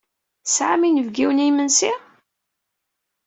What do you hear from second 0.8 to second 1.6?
inebgiwen i